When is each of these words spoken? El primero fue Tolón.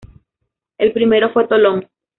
El 0.79 0.93
primero 0.93 1.29
fue 1.31 1.47
Tolón. 1.47 1.87